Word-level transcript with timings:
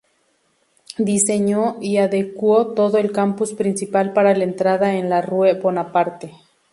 Diseñó 0.97 1.77
y 1.79 1.97
adecuó 1.97 2.73
todo 2.73 2.97
el 2.97 3.11
campus 3.11 3.53
principal 3.53 4.13
para 4.13 4.35
la 4.35 4.45
entrada 4.45 4.95
en 4.95 5.11
la 5.11 5.21
Rue 5.21 5.53
Bonaparte. 5.53 6.33